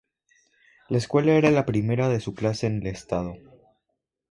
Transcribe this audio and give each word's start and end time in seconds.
La 0.89 0.97
escuela 0.97 1.33
era 1.33 1.51
la 1.51 1.67
primera 1.67 2.09
de 2.09 2.19
su 2.19 2.33
clase 2.33 2.65
en 2.65 2.77
el 2.77 2.87
estado. 2.87 3.37